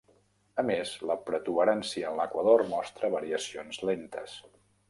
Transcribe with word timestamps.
A 0.63 0.63
més, 0.69 0.93
la 1.09 1.17
protuberància 1.27 2.09
en 2.13 2.19
l'equador 2.21 2.67
mostra 2.75 3.15
variacions 3.19 3.83
lentes. 3.91 4.39